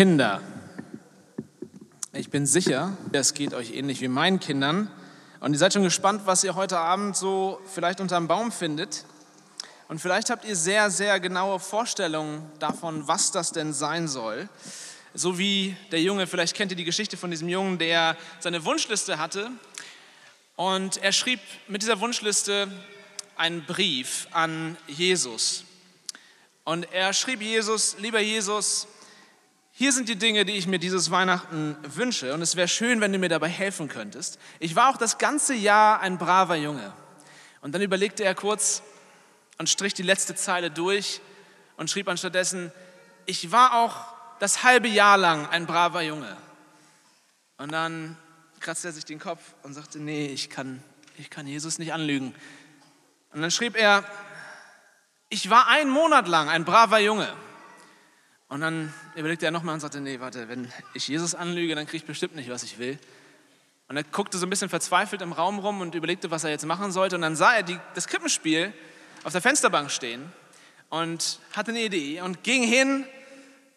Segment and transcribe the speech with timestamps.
[0.00, 0.40] Kinder.
[2.14, 4.90] Ich bin sicher, es geht euch ähnlich wie meinen Kindern.
[5.40, 9.04] Und ihr seid schon gespannt, was ihr heute Abend so vielleicht unterm Baum findet.
[9.88, 14.48] Und vielleicht habt ihr sehr, sehr genaue Vorstellungen davon, was das denn sein soll.
[15.12, 19.18] So wie der Junge, vielleicht kennt ihr die Geschichte von diesem Jungen, der seine Wunschliste
[19.18, 19.50] hatte.
[20.56, 22.68] Und er schrieb mit dieser Wunschliste
[23.36, 25.64] einen Brief an Jesus.
[26.64, 28.86] Und er schrieb Jesus, lieber Jesus,
[29.80, 33.14] hier sind die Dinge, die ich mir dieses Weihnachten wünsche und es wäre schön, wenn
[33.14, 34.38] du mir dabei helfen könntest.
[34.58, 36.92] Ich war auch das ganze Jahr ein braver Junge.
[37.62, 38.82] Und dann überlegte er kurz
[39.56, 41.22] und strich die letzte Zeile durch
[41.78, 42.70] und schrieb anstattdessen,
[43.24, 44.04] ich war auch
[44.38, 46.36] das halbe Jahr lang ein braver Junge.
[47.56, 48.18] Und dann
[48.60, 50.82] kratzte er sich den Kopf und sagte, nee, ich kann,
[51.16, 52.34] ich kann Jesus nicht anlügen.
[53.32, 54.04] Und dann schrieb er,
[55.30, 57.34] ich war einen Monat lang ein braver Junge.
[58.50, 61.98] Und dann überlegte er nochmal und sagte, nee, warte, wenn ich Jesus anlüge, dann kriege
[61.98, 62.98] ich bestimmt nicht, was ich will.
[63.88, 66.66] Und er guckte so ein bisschen verzweifelt im Raum rum und überlegte, was er jetzt
[66.66, 67.14] machen sollte.
[67.14, 68.72] Und dann sah er die, das Krippenspiel
[69.22, 70.32] auf der Fensterbank stehen
[70.88, 73.06] und hatte eine Idee und ging hin,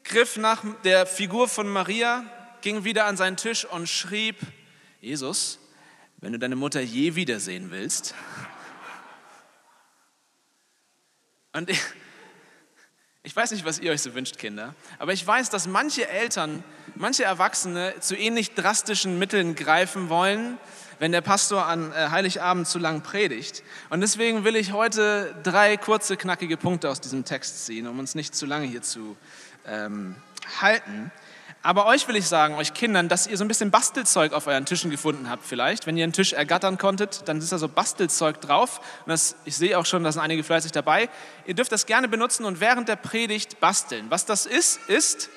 [0.03, 2.25] griff nach der Figur von Maria,
[2.61, 4.37] ging wieder an seinen Tisch und schrieb,
[5.01, 5.59] Jesus,
[6.17, 8.15] wenn du deine Mutter je wiedersehen willst.
[11.51, 11.69] Und
[13.23, 16.63] ich, weiß nicht, was ihr euch so wünscht, Kinder, aber ich weiß, dass manche Eltern,
[16.95, 20.57] manche Erwachsene zu ähnlich drastischen Mitteln greifen wollen,
[20.99, 23.63] wenn der Pastor an äh, Heiligabend zu lang predigt.
[23.89, 28.13] Und deswegen will ich heute drei kurze, knackige Punkte aus diesem Text ziehen, um uns
[28.13, 29.15] nicht zu lange hier zu
[29.65, 30.15] ähm,
[30.61, 31.11] halten.
[31.65, 34.65] Aber euch will ich sagen, euch Kindern, dass ihr so ein bisschen Bastelzeug auf euren
[34.65, 35.87] Tischen gefunden habt vielleicht.
[35.87, 38.81] Wenn ihr einen Tisch ergattern konntet, dann ist da so Bastelzeug drauf.
[39.05, 41.09] Und das, ich sehe auch schon, da sind einige fleißig dabei.
[41.45, 44.07] Ihr dürft das gerne benutzen und während der Predigt basteln.
[44.09, 45.29] Was das ist, ist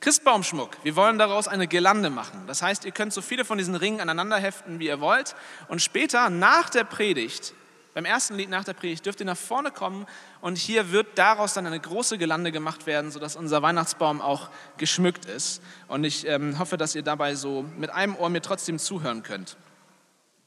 [0.00, 0.78] Christbaumschmuck.
[0.82, 2.44] Wir wollen daraus eine Girlande machen.
[2.46, 5.36] Das heißt, ihr könnt so viele von diesen Ringen aneinander heften, wie ihr wollt.
[5.68, 7.52] Und später, nach der Predigt,
[7.94, 10.06] beim ersten Lied nach der Predigt dürft ihr nach vorne kommen
[10.40, 14.48] und hier wird daraus dann eine große Gelande gemacht werden, sodass unser Weihnachtsbaum auch
[14.78, 15.62] geschmückt ist.
[15.88, 19.56] Und ich ähm, hoffe, dass ihr dabei so mit einem Ohr mir trotzdem zuhören könnt.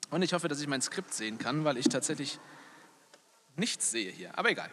[0.09, 2.39] Und ich hoffe, dass ich mein Skript sehen kann, weil ich tatsächlich
[3.55, 4.37] nichts sehe hier.
[4.37, 4.69] Aber egal.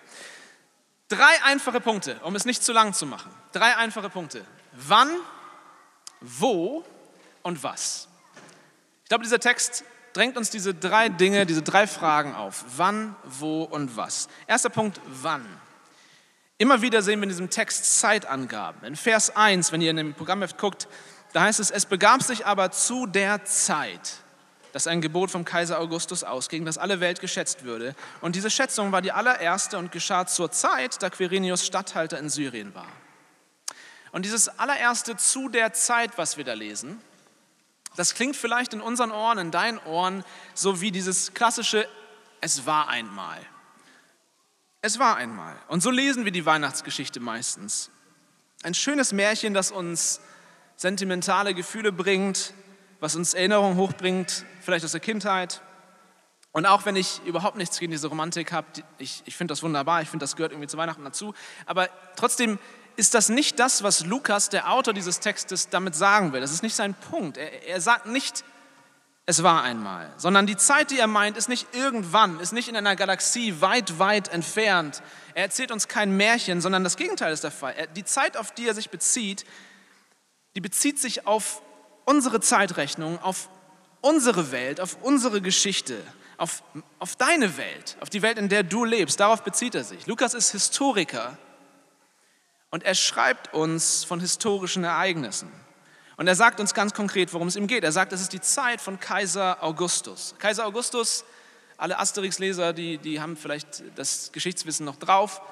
[1.08, 3.30] Drei einfache Punkte, um es nicht zu lang zu machen.
[3.52, 4.46] Drei einfache Punkte.
[4.72, 5.10] Wann,
[6.22, 6.84] wo
[7.42, 8.08] und was.
[9.02, 12.64] Ich glaube, dieser Text drängt uns diese drei Dinge, diese drei Fragen auf.
[12.76, 14.28] Wann, wo und was.
[14.46, 15.46] Erster Punkt, wann.
[16.58, 18.84] Immer wieder sehen wir in diesem Text Zeitangaben.
[18.84, 20.86] In Vers 1, wenn ihr in dem Programmheft guckt,
[21.32, 24.18] da heißt es, es begab sich aber zu der Zeit,
[24.72, 27.94] dass ein Gebot vom Kaiser Augustus ausging, dass alle Welt geschätzt würde.
[28.20, 32.74] Und diese Schätzung war die allererste und geschah zur Zeit, da Quirinius Statthalter in Syrien
[32.74, 32.88] war.
[34.12, 37.00] Und dieses allererste zu der Zeit, was wir da lesen,
[37.96, 41.86] das klingt vielleicht in unseren Ohren, in deinen Ohren, so wie dieses klassische
[42.40, 43.38] Es war einmal.
[44.80, 45.56] Es war einmal.
[45.68, 47.90] Und so lesen wir die Weihnachtsgeschichte meistens.
[48.64, 50.20] Ein schönes Märchen, das uns
[50.76, 52.54] sentimentale Gefühle bringt,
[52.98, 55.60] was uns Erinnerungen hochbringt, vielleicht aus der Kindheit.
[56.52, 58.66] Und auch wenn ich überhaupt nichts gegen diese Romantik habe,
[58.98, 61.34] ich, ich finde das wunderbar, ich finde, das gehört irgendwie zu Weihnachten dazu,
[61.66, 62.58] aber trotzdem
[62.96, 66.40] ist das nicht das, was Lukas, der Autor dieses Textes, damit sagen will.
[66.40, 67.36] Das ist nicht sein Punkt.
[67.36, 68.44] Er, er sagt nicht,
[69.24, 72.76] es war einmal, sondern die Zeit, die er meint, ist nicht irgendwann, ist nicht in
[72.76, 75.00] einer Galaxie weit, weit entfernt.
[75.34, 77.74] Er erzählt uns kein Märchen, sondern das Gegenteil ist der Fall.
[77.76, 79.44] Er, die Zeit, auf die er sich bezieht,
[80.56, 81.62] die bezieht sich auf
[82.04, 83.48] unsere Zeitrechnung, auf
[84.00, 86.02] unsere Welt, auf unsere Geschichte,
[86.36, 86.64] auf,
[86.98, 89.20] auf deine Welt, auf die Welt, in der du lebst.
[89.20, 90.06] Darauf bezieht er sich.
[90.08, 91.38] Lukas ist Historiker
[92.72, 95.52] und er schreibt uns von historischen Ereignissen.
[96.16, 97.84] Und er sagt uns ganz konkret, worum es ihm geht.
[97.84, 100.34] Er sagt, es ist die Zeit von Kaiser Augustus.
[100.38, 101.24] Kaiser Augustus,
[101.76, 105.42] alle Asterix-Leser, die, die haben vielleicht das Geschichtswissen noch drauf.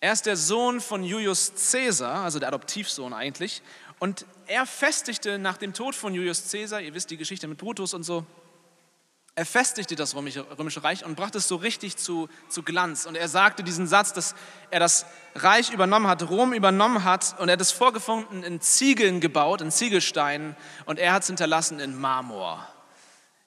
[0.00, 3.62] Er ist der Sohn von Julius Caesar, also der Adoptivsohn eigentlich.
[3.98, 7.92] Und er festigte nach dem Tod von Julius Caesar, ihr wisst die Geschichte mit Brutus
[7.92, 8.24] und so,
[9.34, 13.06] er festigte das Römische, Reich und brachte es so richtig zu, zu Glanz.
[13.06, 14.34] Und er sagte diesen Satz, dass
[14.70, 19.20] er das Reich übernommen hat, Rom übernommen hat und er hat es vorgefunden in Ziegeln
[19.20, 22.66] gebaut, in Ziegelsteinen und er hat es hinterlassen in Marmor.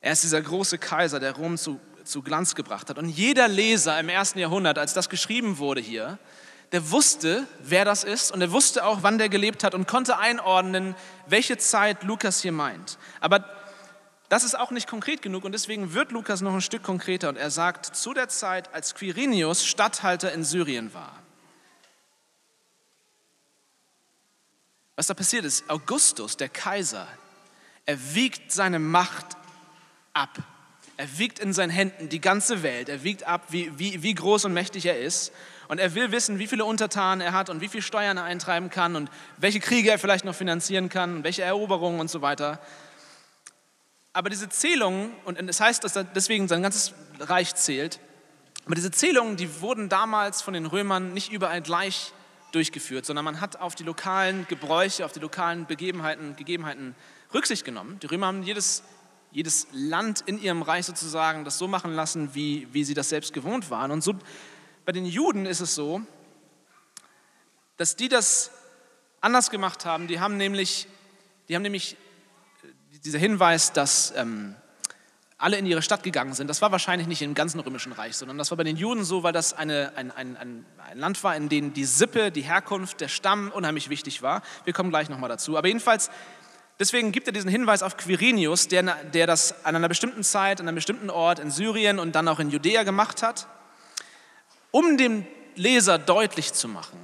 [0.01, 2.97] Er ist dieser große Kaiser, der Rom zu, zu Glanz gebracht hat.
[2.97, 6.17] Und jeder Leser im ersten Jahrhundert, als das geschrieben wurde hier,
[6.71, 10.17] der wusste, wer das ist und er wusste auch, wann der gelebt hat und konnte
[10.17, 10.95] einordnen,
[11.27, 12.97] welche Zeit Lukas hier meint.
[13.21, 13.45] Aber
[14.35, 17.37] das ist auch nicht konkret genug und deswegen wird Lukas noch ein Stück konkreter und
[17.37, 21.23] er sagt, zu der Zeit, als Quirinius Statthalter in Syrien war.
[24.97, 27.07] Was da passiert ist, Augustus, der Kaiser,
[27.85, 29.37] er wiegt seine Macht
[30.11, 30.37] ab.
[30.97, 32.89] Er wiegt in seinen Händen die ganze Welt.
[32.89, 35.31] Er wiegt ab, wie, wie, wie groß und mächtig er ist.
[35.69, 38.69] Und er will wissen, wie viele Untertanen er hat und wie viel Steuern er eintreiben
[38.69, 42.59] kann und welche Kriege er vielleicht noch finanzieren kann und welche Eroberungen und so weiter.
[44.15, 47.99] Aber diese Zählungen, und es das heißt, dass deswegen sein ganzes Reich zählt,
[48.65, 52.13] aber diese Zählungen, die wurden damals von den Römern nicht überall gleich
[52.53, 56.95] durchgeführt, sondern man hat auf die lokalen Gebräuche, auf die lokalen Begebenheiten, Gegebenheiten
[57.33, 57.99] Rücksicht genommen.
[57.99, 58.83] Die Römer haben jedes,
[59.33, 63.33] jedes Land in ihrem Reich sozusagen das so machen lassen, wie, wie sie das selbst
[63.33, 63.91] gewohnt waren.
[63.91, 64.15] Und so
[64.85, 66.01] bei den Juden ist es so,
[67.75, 68.51] dass die das
[69.19, 70.07] anders gemacht haben.
[70.07, 70.87] Die haben nämlich,
[71.49, 71.97] die haben nämlich
[73.05, 74.55] dieser Hinweis, dass ähm,
[75.37, 78.37] alle in ihre Stadt gegangen sind, das war wahrscheinlich nicht im ganzen römischen Reich, sondern
[78.37, 81.35] das war bei den Juden so, weil das eine, ein, ein, ein, ein Land war,
[81.35, 84.41] in dem die Sippe, die Herkunft, der Stamm unheimlich wichtig war.
[84.63, 85.57] Wir kommen gleich nochmal dazu.
[85.57, 86.09] Aber jedenfalls,
[86.79, 90.67] deswegen gibt er diesen Hinweis auf Quirinius, der, der das an einer bestimmten Zeit, an
[90.67, 93.47] einem bestimmten Ort in Syrien und dann auch in Judäa gemacht hat,
[94.71, 96.97] um dem Leser deutlich zu machen,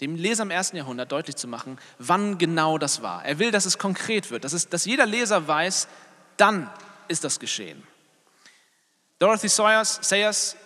[0.00, 3.24] dem Leser im ersten Jahrhundert deutlich zu machen, wann genau das war.
[3.24, 5.88] Er will, dass es konkret wird, dass, es, dass jeder Leser weiß,
[6.36, 6.70] dann
[7.08, 7.82] ist das geschehen.
[9.18, 10.56] Dorothy Sayers, Sayers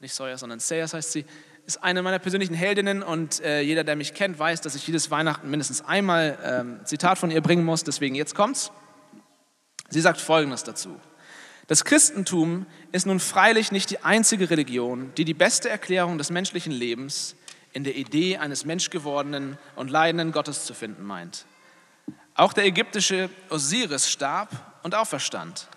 [0.00, 1.24] nicht Sayers, sondern Sayers heißt sie,
[1.66, 5.10] ist eine meiner persönlichen Heldinnen und äh, jeder, der mich kennt, weiß, dass ich jedes
[5.10, 7.84] Weihnachten mindestens einmal ähm, Zitat von ihr bringen muss.
[7.84, 8.70] Deswegen jetzt kommt's.
[9.90, 10.98] Sie sagt Folgendes dazu.
[11.66, 16.72] Das Christentum ist nun freilich nicht die einzige Religion, die die beste Erklärung des menschlichen
[16.72, 17.34] Lebens
[17.78, 21.44] in der Idee eines menschgewordenen und leidenden Gottes zu finden meint.
[22.34, 24.48] Auch der ägyptische Osiris starb
[24.82, 25.68] und auferstand.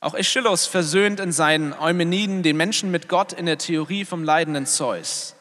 [0.00, 4.66] Auch Aeschylus versöhnt in seinen Eumeniden den Menschen mit Gott in der Theorie vom leidenden
[4.66, 5.36] Zeus.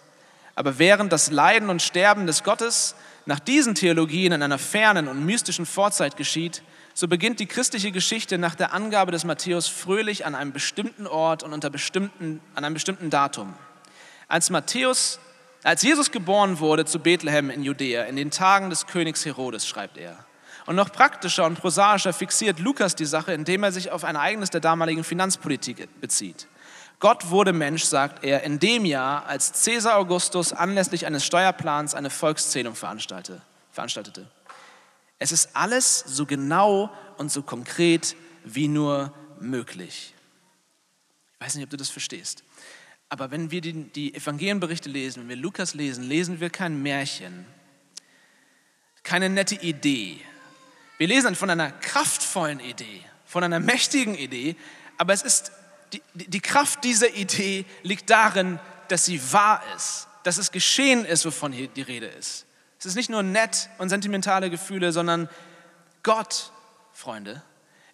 [0.53, 2.93] Aber während das Leiden und Sterben des Gottes
[3.25, 6.61] nach diesen Theologien in einer fernen und mystischen Vorzeit geschieht,
[6.93, 11.41] so beginnt die christliche Geschichte nach der Angabe des Matthäus fröhlich an einem bestimmten Ort
[11.41, 13.55] und unter bestimmten, an einem bestimmten Datum.
[14.27, 15.19] Als, Matthäus,
[15.63, 19.97] als Jesus geboren wurde zu Bethlehem in Judäa, in den Tagen des Königs Herodes, schreibt
[19.97, 20.25] er.
[20.65, 24.49] Und noch praktischer und prosaischer fixiert Lukas die Sache, indem er sich auf ein Ereignis
[24.49, 26.47] der damaligen Finanzpolitik bezieht.
[26.99, 32.09] Gott wurde Mensch, sagt er, in dem Jahr, als Caesar Augustus anlässlich eines Steuerplans eine
[32.09, 33.41] Volkszählung veranstaltete.
[35.19, 40.13] Es ist alles so genau und so konkret wie nur möglich.
[41.33, 42.43] Ich weiß nicht, ob du das verstehst.
[43.09, 47.45] Aber wenn wir die, die Evangelienberichte lesen, wenn wir Lukas lesen, lesen wir kein Märchen,
[49.03, 50.19] keine nette Idee,
[50.97, 54.55] wir lesen von einer kraftvollen Idee, von einer mächtigen Idee,
[54.97, 55.51] aber es ist,
[55.93, 61.25] die, die Kraft dieser Idee liegt darin, dass sie wahr ist, dass es geschehen ist,
[61.25, 62.45] wovon hier die Rede ist.
[62.79, 65.29] Es ist nicht nur nett und sentimentale Gefühle, sondern
[66.03, 66.51] Gott,
[66.93, 67.41] Freunde,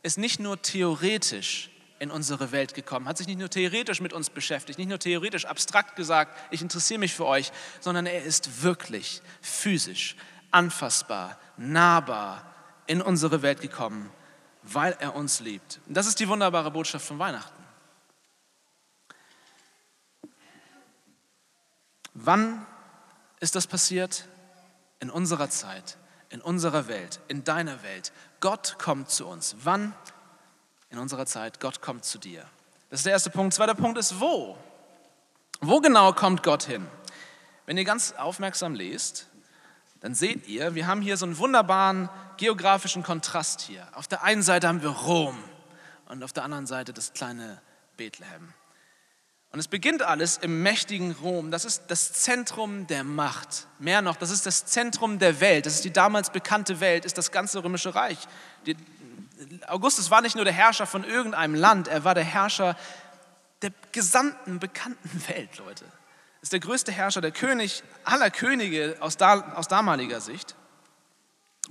[0.04, 1.70] ist nicht nur theoretisch
[2.02, 5.46] in unsere Welt gekommen, hat sich nicht nur theoretisch mit uns beschäftigt, nicht nur theoretisch
[5.46, 10.16] abstrakt gesagt, ich interessiere mich für euch, sondern er ist wirklich physisch,
[10.50, 12.52] anfassbar, nahbar,
[12.88, 14.10] in unsere Welt gekommen,
[14.64, 15.80] weil er uns liebt.
[15.88, 17.64] Und das ist die wunderbare Botschaft von Weihnachten.
[22.16, 22.66] Wann
[23.40, 24.28] ist das passiert?
[25.00, 25.98] In unserer Zeit,
[26.30, 28.12] in unserer Welt, in deiner Welt.
[28.40, 29.56] Gott kommt zu uns.
[29.64, 29.94] Wann?
[30.92, 31.60] In unserer Zeit.
[31.60, 32.46] Gott kommt zu dir.
[32.90, 33.54] Das ist der erste Punkt.
[33.54, 34.58] Zweiter Punkt ist wo?
[35.62, 36.86] Wo genau kommt Gott hin?
[37.66, 39.28] Wenn ihr ganz aufmerksam lest,
[40.02, 43.88] dann seht ihr, wir haben hier so einen wunderbaren geografischen Kontrast hier.
[43.94, 45.38] Auf der einen Seite haben wir Rom
[46.10, 47.62] und auf der anderen Seite das kleine
[47.96, 48.54] Bethlehem.
[49.54, 51.52] Und es beginnt alles im mächtigen Rom.
[51.52, 53.68] Das ist das Zentrum der Macht.
[53.80, 55.66] Mehr noch, das ist das Zentrum der Welt.
[55.66, 58.18] Das ist die damals bekannte Welt, ist das ganze römische Reich.
[58.66, 58.76] Die,
[59.68, 62.78] Augustus war nicht nur der Herrscher von irgendeinem Land, er war der Herrscher
[63.62, 65.86] der gesamten bekannten Welt, Leute
[66.42, 70.56] ist der größte Herrscher, der König aller Könige aus, da, aus damaliger Sicht.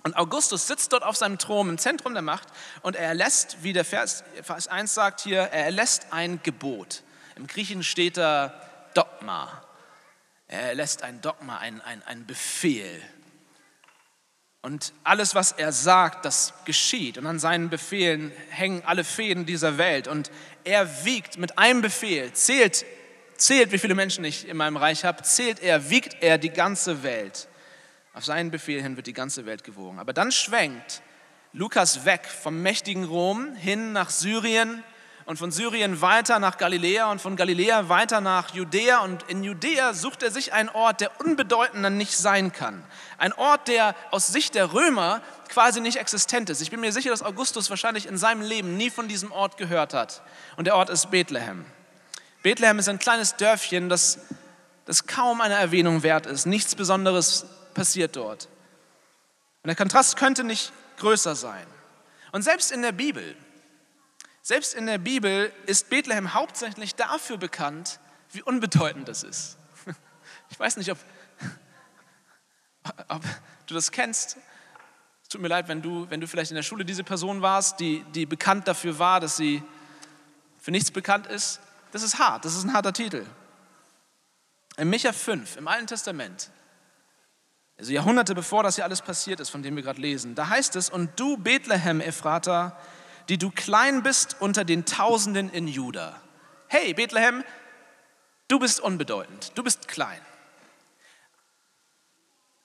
[0.05, 2.49] Und Augustus sitzt dort auf seinem Thron im Zentrum der Macht
[2.83, 7.03] und er erlässt, wie der Vers, Vers 1 sagt hier, er erlässt ein Gebot.
[7.37, 8.55] Im Griechen steht da
[8.95, 9.62] Dogma.
[10.47, 13.03] Er erlässt ein Dogma, ein, ein, ein Befehl.
[14.62, 17.17] Und alles, was er sagt, das geschieht.
[17.17, 20.07] Und an seinen Befehlen hängen alle Fäden dieser Welt.
[20.07, 20.31] Und
[20.64, 22.85] er wiegt mit einem Befehl, zählt
[23.40, 27.02] zählt, wie viele Menschen ich in meinem Reich habe, zählt er, wiegt er die ganze
[27.02, 27.49] Welt.
[28.12, 29.99] Auf seinen Befehl hin wird die ganze Welt gewogen.
[29.99, 31.02] Aber dann schwenkt
[31.52, 34.85] Lukas weg vom mächtigen Rom hin nach Syrien
[35.31, 38.99] und von Syrien weiter nach Galiläa und von Galiläa weiter nach Judäa.
[39.05, 42.83] Und in Judäa sucht er sich einen Ort, der unbedeutender nicht sein kann.
[43.17, 46.61] Ein Ort, der aus Sicht der Römer quasi nicht existent ist.
[46.61, 49.95] Ich bin mir sicher, dass Augustus wahrscheinlich in seinem Leben nie von diesem Ort gehört
[49.95, 50.21] hat.
[50.57, 51.65] Und der Ort ist Bethlehem.
[52.43, 54.19] Bethlehem ist ein kleines Dörfchen, das,
[54.85, 56.45] das kaum eine Erwähnung wert ist.
[56.45, 58.49] Nichts Besonderes passiert dort.
[59.63, 61.69] Und der Kontrast könnte nicht größer sein.
[62.33, 63.37] Und selbst in der Bibel,
[64.43, 68.01] selbst in der Bibel ist Bethlehem hauptsächlich dafür bekannt,
[68.33, 69.59] wie unbedeutend es ist.
[70.51, 70.99] Ich weiß nicht, ob,
[73.09, 73.23] ob
[73.67, 74.37] du das kennst.
[75.23, 77.79] Es tut mir leid, wenn du, wenn du vielleicht in der Schule diese Person warst,
[77.79, 79.63] die, die bekannt dafür war, dass sie
[80.59, 81.61] für nichts bekannt ist.
[81.93, 83.25] Das ist hart, das ist ein harter Titel.
[84.77, 86.51] In Micha 5, im Alten Testament,
[87.79, 90.77] also Jahrhunderte bevor das hier alles passiert ist, von dem wir gerade lesen, da heißt
[90.77, 92.77] es, und du Bethlehem, Ephrata,
[93.31, 96.21] die du klein bist unter den Tausenden in Juda.
[96.67, 97.45] Hey Bethlehem,
[98.49, 100.21] du bist unbedeutend, du bist klein.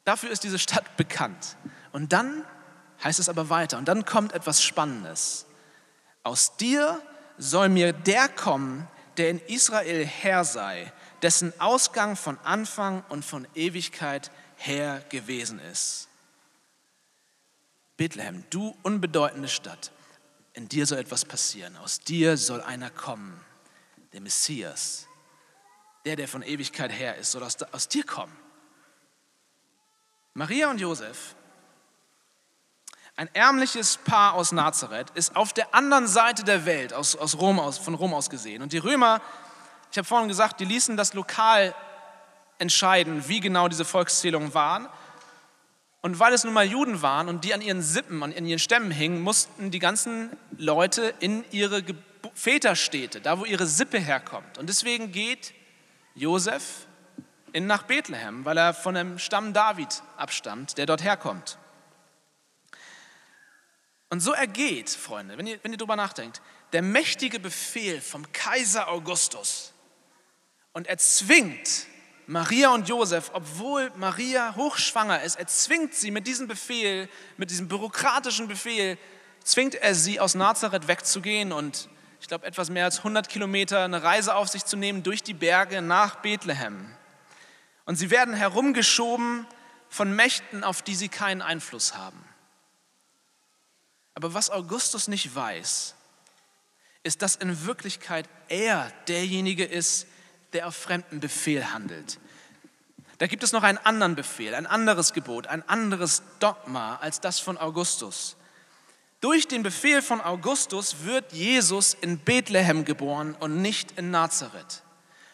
[0.06, 1.56] Dafür ist diese Stadt bekannt.
[1.92, 2.44] Und dann
[3.04, 5.46] heißt es aber weiter, und dann kommt etwas Spannendes.
[6.24, 7.00] Aus dir
[7.38, 10.92] soll mir der kommen, der in Israel Herr sei,
[11.22, 16.08] dessen Ausgang von Anfang und von Ewigkeit her gewesen ist.
[17.98, 19.92] Bethlehem, du unbedeutende Stadt,
[20.56, 21.76] in dir soll etwas passieren.
[21.78, 23.40] Aus dir soll einer kommen,
[24.14, 25.08] der Messias,
[26.06, 28.36] der, der von Ewigkeit her ist, soll aus, aus dir kommen.
[30.34, 31.36] Maria und Josef,
[33.18, 37.60] ein ärmliches Paar aus Nazareth, ist auf der anderen Seite der Welt, aus, aus Rom
[37.60, 38.62] aus, von Rom aus gesehen.
[38.62, 39.22] Und die Römer,
[39.92, 41.76] ich habe vorhin gesagt, die ließen das lokal
[42.58, 44.88] entscheiden, wie genau diese Volkszählungen waren.
[46.06, 48.92] Und weil es nun mal Juden waren und die an ihren Sippen, an ihren Stämmen
[48.92, 51.84] hingen, mussten die ganzen Leute in ihre
[52.36, 54.60] Väterstädte, da wo ihre Sippe herkommt.
[54.60, 55.56] Und deswegen geht
[56.14, 56.86] Josef
[57.54, 61.58] in nach Bethlehem, weil er von dem Stamm David abstammt, der dort herkommt.
[64.12, 66.40] Und so ergeht, Freunde, wenn ihr, wenn ihr darüber nachdenkt,
[66.72, 69.74] der mächtige Befehl vom Kaiser Augustus
[70.72, 71.88] und er zwingt
[72.28, 77.68] Maria und Josef, obwohl Maria hochschwanger ist, er zwingt sie mit diesem Befehl, mit diesem
[77.68, 78.98] bürokratischen Befehl,
[79.44, 81.88] zwingt er sie aus Nazareth wegzugehen und
[82.20, 85.36] ich glaube etwas mehr als 100 Kilometer eine Reise auf sich zu nehmen durch die
[85.36, 86.90] Berge nach Bethlehem.
[87.86, 89.46] Und sie werden herumgeschoben
[89.90, 92.24] von Mächten, auf die sie keinen Einfluss haben.
[94.16, 95.94] Aber was Augustus nicht weiß,
[97.04, 100.08] ist, dass in Wirklichkeit er derjenige ist,
[100.56, 102.18] der auf fremden Befehl handelt.
[103.18, 107.40] Da gibt es noch einen anderen Befehl, ein anderes Gebot, ein anderes Dogma als das
[107.40, 108.36] von Augustus.
[109.22, 114.84] Durch den Befehl von Augustus wird Jesus in Bethlehem geboren und nicht in Nazareth.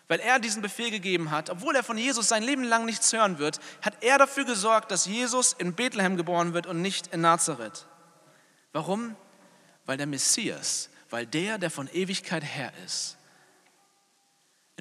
[0.08, 3.40] Weil er diesen Befehl gegeben hat, obwohl er von Jesus sein Leben lang nichts hören
[3.40, 7.86] wird, hat er dafür gesorgt, dass Jesus in Bethlehem geboren wird und nicht in Nazareth.
[8.74, 9.16] Warum?
[9.86, 13.18] Weil der Messias, weil der, der von Ewigkeit her ist,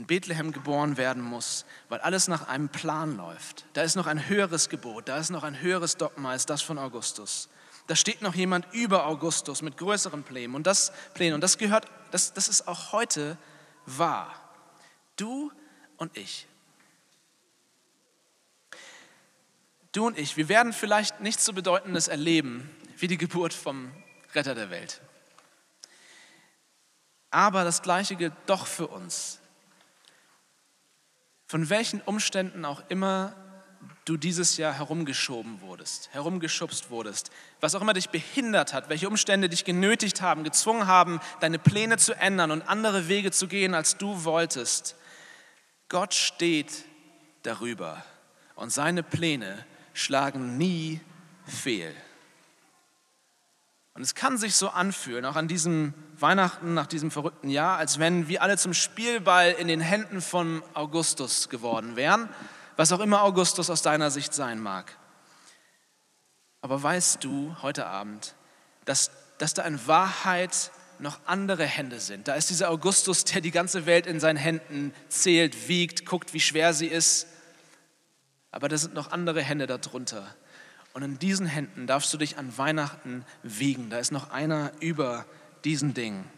[0.00, 3.66] in Bethlehem geboren werden muss, weil alles nach einem Plan läuft.
[3.75, 6.78] Da ist noch ein höheres Gebot, da ist noch ein höheres Dogma als das von
[6.78, 7.50] Augustus.
[7.87, 11.87] Da steht noch jemand über Augustus mit größeren Plänen und das Plänen und das gehört,
[12.12, 13.37] das, das ist auch heute
[13.85, 14.35] wahr.
[15.16, 15.52] Du
[15.99, 16.47] und ich.
[19.92, 23.92] Du und ich, wir werden vielleicht nichts so Bedeutendes erleben wie die Geburt vom
[24.35, 25.02] Retter der Welt.
[27.30, 29.39] Aber das Gleiche gilt doch für uns
[31.50, 33.35] von welchen Umständen auch immer
[34.04, 39.49] du dieses Jahr herumgeschoben wurdest, herumgeschubst wurdest, was auch immer dich behindert hat, welche Umstände
[39.49, 43.97] dich genötigt haben, gezwungen haben, deine Pläne zu ändern und andere Wege zu gehen, als
[43.97, 44.95] du wolltest.
[45.88, 46.85] Gott steht
[47.42, 48.04] darüber
[48.54, 51.00] und seine Pläne schlagen nie
[51.47, 51.92] fehl.
[53.94, 57.99] Und es kann sich so anfühlen, auch an diesem Weihnachten, nach diesem verrückten Jahr, als
[57.99, 62.28] wenn wir alle zum Spielball in den Händen von Augustus geworden wären,
[62.76, 64.97] was auch immer Augustus aus deiner Sicht sein mag.
[66.61, 68.35] Aber weißt du heute Abend,
[68.85, 72.28] dass, dass da in Wahrheit noch andere Hände sind?
[72.28, 76.40] Da ist dieser Augustus, der die ganze Welt in seinen Händen zählt, wiegt, guckt, wie
[76.40, 77.26] schwer sie ist.
[78.50, 80.35] Aber da sind noch andere Hände darunter
[80.92, 83.90] und in diesen Händen darfst du dich an Weihnachten wiegen.
[83.90, 85.25] Da ist noch einer über
[85.64, 86.28] diesen Dingen.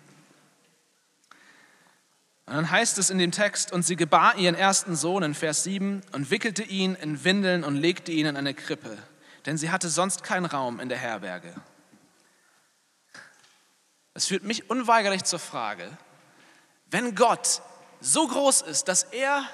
[2.47, 5.63] Und dann heißt es in dem Text, und sie gebar ihren ersten Sohn in Vers
[5.65, 8.99] 7 und wickelte ihn in Windeln und legte ihn in eine Krippe,
[9.47, 11.55] denn sie hatte sonst keinen Raum in der Herberge.
[14.13, 15.89] Das führt mich unweigerlich zur Frage,
[16.91, 17.63] wenn Gott
[18.01, 19.49] so groß ist, dass er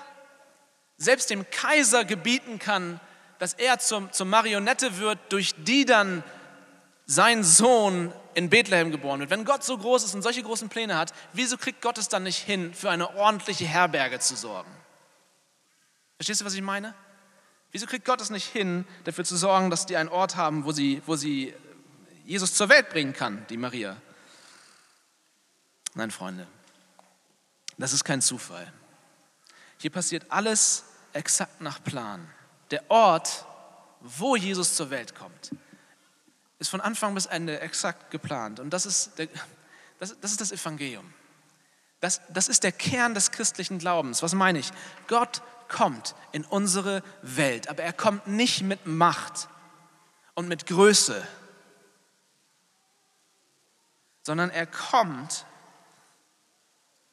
[0.97, 2.99] selbst dem Kaiser gebieten kann,
[3.39, 6.23] dass er zum, zur Marionette wird, durch die dann
[7.07, 9.31] sein Sohn in Bethlehem geboren wird.
[9.31, 12.23] Wenn Gott so groß ist und solche großen Pläne hat, wieso kriegt Gott es dann
[12.23, 14.71] nicht hin, für eine ordentliche Herberge zu sorgen?
[16.17, 16.95] Verstehst du, was ich meine?
[17.73, 20.73] Wieso kriegt Gott es nicht hin, dafür zu sorgen, dass die einen Ort haben, wo
[20.73, 21.55] sie, wo sie
[22.25, 23.97] Jesus zur Welt bringen kann, die Maria?
[25.95, 26.47] Nein, Freunde,
[27.77, 28.73] das ist kein Zufall.
[29.79, 32.29] Hier passiert alles exakt nach Plan.
[32.71, 33.47] Der Ort,
[34.01, 35.53] wo Jesus zur Welt kommt,
[36.59, 38.61] ist von Anfang bis Ende exakt geplant.
[38.61, 39.29] Und das ist, der,
[39.99, 41.13] das, das, ist das Evangelium.
[42.01, 44.23] Das, das ist der Kern des christlichen Glaubens.
[44.23, 44.71] Was meine ich?
[45.07, 49.49] Gott kommt in unsere Welt, aber er kommt nicht mit Macht
[50.35, 51.27] und mit Größe,
[54.23, 55.47] sondern er kommt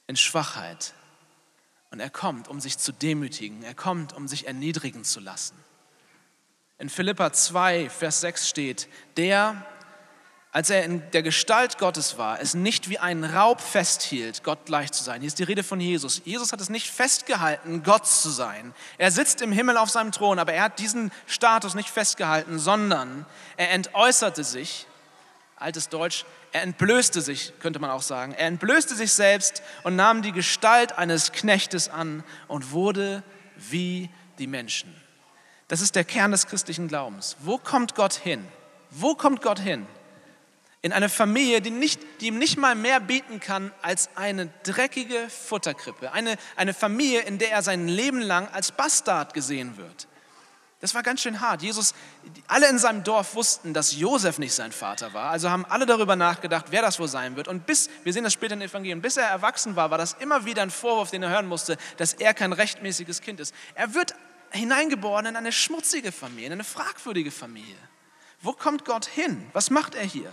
[0.07, 0.93] in Schwachheit.
[1.95, 3.63] Und er kommt, um sich zu demütigen.
[3.63, 5.55] Er kommt, um sich erniedrigen zu lassen.
[6.77, 9.65] In Philippa 2, Vers 6 steht, der,
[10.51, 14.91] als er in der Gestalt Gottes war, es nicht wie ein Raub festhielt, Gott gleich
[14.91, 15.21] zu sein.
[15.21, 16.21] Hier ist die Rede von Jesus.
[16.25, 18.73] Jesus hat es nicht festgehalten, Gott zu sein.
[18.97, 23.25] Er sitzt im Himmel auf seinem Thron, aber er hat diesen Status nicht festgehalten, sondern
[23.55, 24.85] er entäußerte sich,
[25.55, 26.25] altes Deutsch,
[26.55, 28.33] er entblößte sich, könnte man auch sagen.
[28.33, 33.23] Er entblößte sich selbst und nahm die Gestalt eines Knechtes an und wurde
[33.57, 34.09] wie
[34.39, 34.95] die Menschen.
[35.67, 37.35] Das ist der Kern des christlichen Glaubens.
[37.41, 38.47] Wo kommt Gott hin?
[38.89, 39.85] Wo kommt Gott hin?
[40.81, 45.27] In eine Familie, die, nicht, die ihm nicht mal mehr bieten kann als eine dreckige
[45.27, 46.13] Futterkrippe.
[46.13, 50.07] Eine, eine Familie, in der er sein Leben lang als Bastard gesehen wird.
[50.85, 51.63] Das war ganz schön hart.
[51.63, 51.95] Jesus,
[52.45, 55.31] alle in seinem Dorf wussten, dass Josef nicht sein Vater war.
[55.31, 57.47] Also haben alle darüber nachgedacht, wer das wohl sein wird.
[57.47, 60.13] Und bis, wir sehen das später in den Evangelien, bis er erwachsen war, war das
[60.19, 63.55] immer wieder ein Vorwurf, den er hören musste, dass er kein rechtmäßiges Kind ist.
[63.73, 64.13] Er wird
[64.51, 67.77] hineingeboren in eine schmutzige Familie, in eine fragwürdige Familie.
[68.43, 69.43] Wo kommt Gott hin?
[69.53, 70.31] Was macht er hier?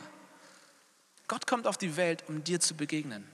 [1.29, 3.27] Gott kommt auf die Welt, um dir zu begegnen.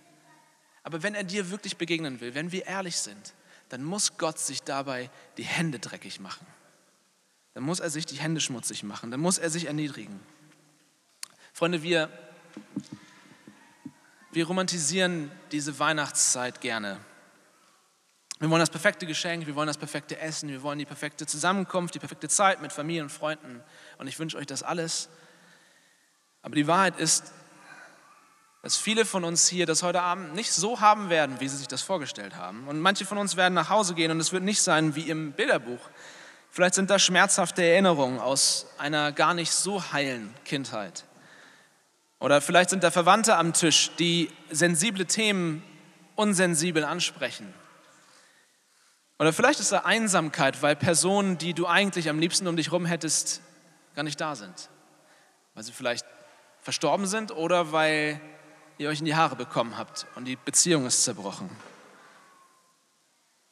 [0.84, 3.34] Aber wenn er dir wirklich begegnen will, wenn wir ehrlich sind,
[3.70, 6.46] dann muss Gott sich dabei die Hände dreckig machen.
[7.54, 9.10] Dann muss er sich die Hände schmutzig machen.
[9.10, 10.20] Dann muss er sich erniedrigen.
[11.52, 12.08] Freunde, wir,
[14.32, 17.00] wir romantisieren diese Weihnachtszeit gerne.
[18.38, 21.94] Wir wollen das perfekte Geschenk, wir wollen das perfekte Essen, wir wollen die perfekte Zusammenkunft,
[21.94, 23.60] die perfekte Zeit mit Familie und Freunden.
[23.98, 25.08] Und ich wünsche euch das alles.
[26.42, 27.32] Aber die Wahrheit ist,
[28.62, 31.68] dass viele von uns hier das heute Abend nicht so haben werden, wie sie sich
[31.68, 32.68] das vorgestellt haben.
[32.68, 35.32] Und manche von uns werden nach Hause gehen und es wird nicht sein wie im
[35.32, 35.80] Bilderbuch.
[36.50, 41.04] Vielleicht sind das schmerzhafte Erinnerungen aus einer gar nicht so heilen Kindheit.
[42.20, 45.62] Oder vielleicht sind da Verwandte am Tisch, die sensible Themen
[46.16, 47.52] unsensibel ansprechen.
[49.18, 52.86] Oder vielleicht ist da Einsamkeit, weil Personen, die du eigentlich am liebsten um dich herum
[52.86, 53.40] hättest,
[53.94, 54.68] gar nicht da sind.
[55.54, 56.06] Weil sie vielleicht
[56.60, 58.20] verstorben sind oder weil
[58.78, 61.50] ihr euch in die Haare bekommen habt und die Beziehung ist zerbrochen.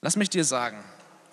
[0.03, 0.85] Lass mich dir sagen,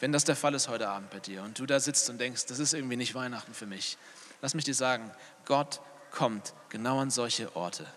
[0.03, 2.47] wenn das der Fall ist heute Abend bei dir und du da sitzt und denkst,
[2.47, 3.97] das ist irgendwie nicht Weihnachten für mich,
[4.41, 5.09] lass mich dir sagen,
[5.45, 5.79] Gott
[6.11, 7.87] kommt genau an solche Orte.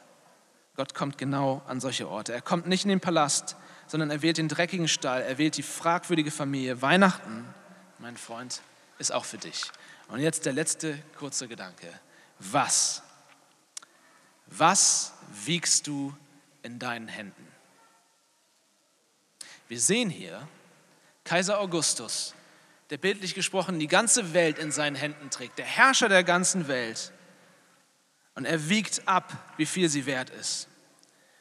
[0.76, 2.32] Gott kommt genau an solche Orte.
[2.32, 3.56] Er kommt nicht in den Palast,
[3.88, 6.80] sondern er wählt den dreckigen Stall, er wählt die fragwürdige Familie.
[6.80, 7.44] Weihnachten,
[7.98, 8.60] mein Freund,
[9.00, 9.64] ist auch für dich.
[10.06, 11.88] Und jetzt der letzte kurze Gedanke.
[12.38, 13.02] Was?
[14.46, 15.12] Was
[15.44, 16.14] wiegst du
[16.62, 17.48] in deinen Händen?
[19.66, 20.46] Wir sehen hier
[21.26, 22.34] Kaiser Augustus,
[22.90, 27.12] der bildlich gesprochen die ganze Welt in seinen Händen trägt, der Herrscher der ganzen Welt.
[28.34, 30.68] Und er wiegt ab, wie viel sie wert ist.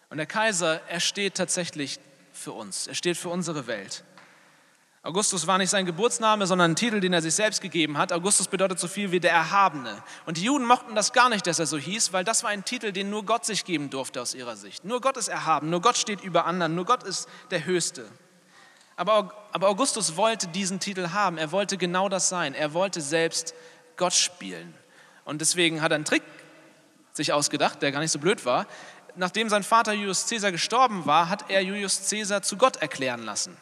[0.10, 2.00] Und der Kaiser, er steht tatsächlich
[2.34, 2.88] für uns.
[2.88, 4.04] Er steht für unsere Welt.
[5.06, 8.12] Augustus war nicht sein Geburtsname, sondern ein Titel, den er sich selbst gegeben hat.
[8.12, 10.02] Augustus bedeutet so viel wie der Erhabene.
[10.26, 12.65] Und die Juden mochten das gar nicht, dass er so hieß, weil das war ein
[12.65, 14.84] Titel, den nur Gott sich geben durfte aus ihrer Sicht.
[14.84, 18.10] Nur Gott ist erhaben, nur Gott steht über anderen, nur Gott ist der Höchste.
[18.95, 21.38] Aber, Augustus wollte diesen Titel haben.
[21.38, 22.53] Er wollte genau das sein.
[22.53, 23.53] Er wollte selbst
[23.97, 24.73] Gott spielen.
[25.23, 26.23] Und deswegen hat er einen Trick
[27.13, 28.67] sich ausgedacht, der gar nicht so blöd war
[29.15, 33.58] nachdem sein Vater Julius Caesar gestorben war, hat er Julius Caesar zu Gott erklären lassen,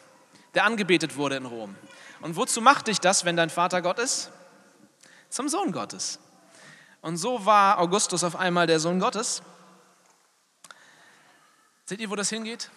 [0.54, 1.76] der angebetet wurde in Rom.
[2.20, 4.30] Und wozu macht dich das, wenn dein Vater Gott ist?
[5.28, 6.18] Zum Sohn Gottes.
[7.00, 9.42] Und so war Augustus auf einmal der Sohn Gottes.
[11.84, 12.70] Seht ihr, wo das hingeht?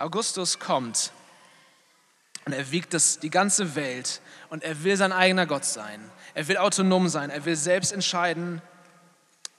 [0.00, 1.12] Augustus kommt
[2.46, 6.00] und er wiegt das, die ganze Welt und er will sein eigener Gott sein.
[6.34, 7.30] Er will autonom sein.
[7.30, 8.62] Er will selbst entscheiden,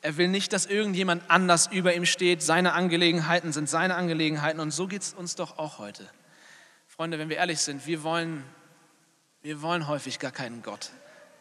[0.04, 2.42] Er will nicht, dass irgendjemand anders über ihm steht.
[2.42, 4.60] Seine Angelegenheiten sind seine Angelegenheiten.
[4.60, 6.10] Und so geht es uns doch auch heute.
[6.88, 8.44] Freunde, wenn wir ehrlich sind, wir wollen,
[9.44, 10.90] wir wollen häufig gar keinen Gott,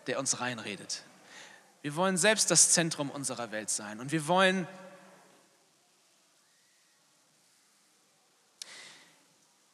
[0.07, 1.05] der uns reinredet.
[1.81, 3.99] Wir wollen selbst das Zentrum unserer Welt sein.
[3.99, 4.69] Und wir wollen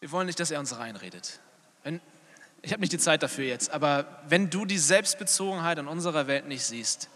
[0.00, 1.40] Wir wollen nicht, dass er uns reinredet.
[1.82, 2.00] Wenn,
[2.62, 6.46] ich habe nicht die Zeit dafür jetzt, aber wenn du die Selbstbezogenheit in unserer Welt
[6.46, 7.08] nicht siehst,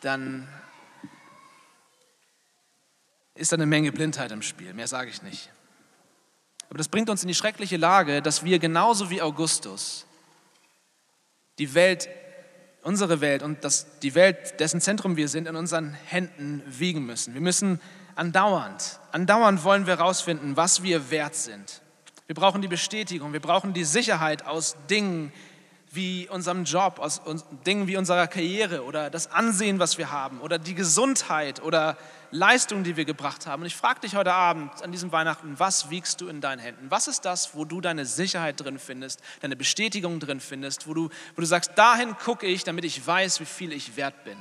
[0.00, 0.48] dann
[3.34, 4.74] ist da eine Menge Blindheit im Spiel.
[4.74, 5.50] Mehr sage ich nicht.
[6.68, 10.06] Aber das bringt uns in die schreckliche Lage, dass wir genauso wie Augustus
[11.58, 12.08] die Welt,
[12.82, 17.32] unsere Welt und das, die Welt, dessen Zentrum wir sind, in unseren Händen wiegen müssen.
[17.34, 17.80] Wir müssen
[18.16, 21.82] andauernd, andauernd wollen wir herausfinden, was wir wert sind.
[22.26, 25.32] Wir brauchen die Bestätigung, wir brauchen die Sicherheit aus Dingen
[25.94, 27.22] wie unserem Job, aus
[27.66, 31.96] Dingen wie unserer Karriere oder das Ansehen, was wir haben oder die Gesundheit oder
[32.30, 33.62] Leistung, die wir gebracht haben.
[33.62, 36.90] Und ich frage dich heute Abend an diesem Weihnachten, was wiegst du in deinen Händen?
[36.90, 41.10] Was ist das, wo du deine Sicherheit drin findest, deine Bestätigung drin findest, wo du,
[41.36, 44.36] wo du sagst, dahin gucke ich, damit ich weiß, wie viel ich wert bin?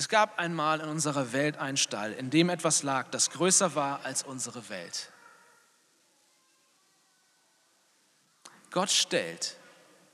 [0.00, 4.02] Es gab einmal in unserer Welt einen Stall, in dem etwas lag, das größer war
[4.02, 5.12] als unsere Welt.
[8.70, 9.58] Gott stellt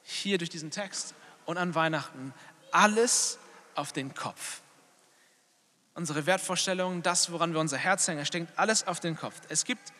[0.02, 2.34] hier durch diesen Text und an Weihnachten
[2.72, 3.38] alles
[3.76, 4.60] auf den Kopf.
[5.94, 9.40] Unsere Wertvorstellungen, das, woran wir unser Herz hängen, steckt alles auf den Kopf.
[9.50, 9.92] Es gibt,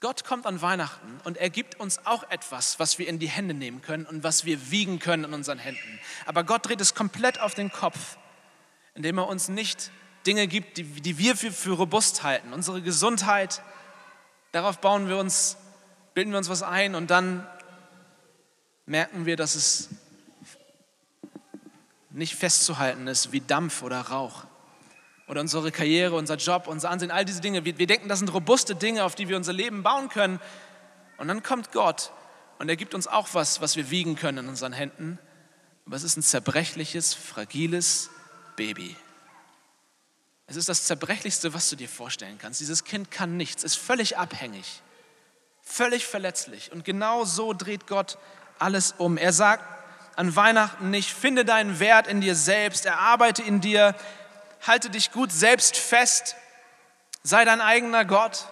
[0.00, 3.52] Gott kommt an Weihnachten und er gibt uns auch etwas, was wir in die Hände
[3.52, 6.00] nehmen können und was wir wiegen können in unseren Händen.
[6.24, 8.16] Aber Gott dreht es komplett auf den Kopf
[9.00, 9.90] indem er uns nicht
[10.26, 12.52] Dinge gibt, die, die wir für, für robust halten.
[12.52, 13.62] Unsere Gesundheit,
[14.52, 15.56] darauf bauen wir uns,
[16.12, 17.46] bilden wir uns was ein und dann
[18.84, 19.88] merken wir, dass es
[22.10, 24.44] nicht festzuhalten ist wie Dampf oder Rauch.
[25.28, 27.64] Oder unsere Karriere, unser Job, unser Ansehen, all diese Dinge.
[27.64, 30.40] Wir, wir denken, das sind robuste Dinge, auf die wir unser Leben bauen können.
[31.16, 32.12] Und dann kommt Gott
[32.58, 35.18] und er gibt uns auch was, was wir wiegen können in unseren Händen.
[35.86, 38.10] Aber es ist ein zerbrechliches, fragiles,
[38.56, 38.96] Baby.
[40.46, 42.60] Es ist das Zerbrechlichste, was du dir vorstellen kannst.
[42.60, 44.82] Dieses Kind kann nichts, ist völlig abhängig,
[45.62, 46.72] völlig verletzlich.
[46.72, 48.18] Und genau so dreht Gott
[48.58, 49.16] alles um.
[49.16, 49.64] Er sagt
[50.16, 53.94] an Weihnachten nicht, finde deinen Wert in dir selbst, erarbeite in dir,
[54.60, 56.34] halte dich gut selbst fest,
[57.22, 58.46] sei dein eigener Gott.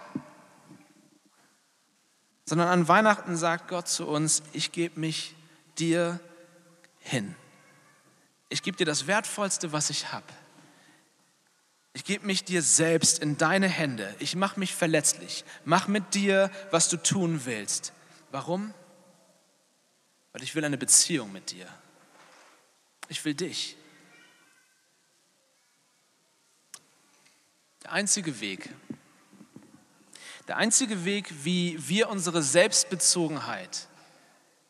[2.45, 5.35] Sondern an Weihnachten sagt Gott zu uns, ich gebe mich
[5.79, 6.21] dir
[7.01, 7.35] hin
[8.49, 10.27] ich gebe dir das Wertvollste, was ich habe.
[11.93, 14.15] Ich gebe mich dir selbst in deine Hände.
[14.21, 15.45] Ich mache mich verletzlich.
[15.65, 17.93] Mach mit dir, was du tun willst.
[18.31, 18.73] Warum?
[20.33, 21.67] Weil ich will eine Beziehung mit dir.
[23.09, 23.77] Ich will dich.
[27.83, 28.69] Der einzige Weg,
[30.47, 33.89] der einzige Weg, wie wir unsere Selbstbezogenheit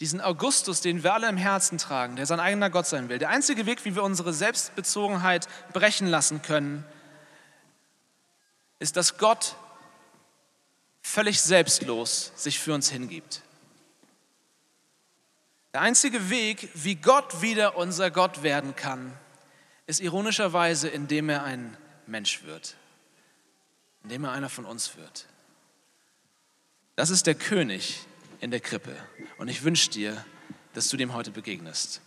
[0.00, 3.18] diesen Augustus, den wir alle im Herzen tragen, der sein eigener Gott sein will.
[3.18, 6.84] Der einzige Weg, wie wir unsere Selbstbezogenheit brechen lassen können,
[8.78, 9.56] ist, dass Gott
[11.02, 13.42] völlig selbstlos sich für uns hingibt.
[15.72, 19.12] Der einzige Weg, wie Gott wieder unser Gott werden kann,
[19.86, 22.76] ist ironischerweise, indem er ein Mensch wird,
[24.02, 25.26] indem er einer von uns wird.
[26.94, 28.00] Das ist der König,
[28.40, 28.96] in der Krippe.
[29.36, 30.24] Und ich wünsche dir,
[30.74, 32.00] dass du dem heute begegnest.